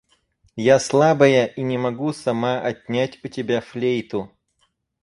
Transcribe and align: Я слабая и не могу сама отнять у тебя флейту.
Я 0.55 0.79
слабая 0.79 1.45
и 1.45 1.61
не 1.61 1.77
могу 1.77 2.11
сама 2.11 2.59
отнять 2.59 3.23
у 3.23 3.27
тебя 3.27 3.61
флейту. 3.61 4.31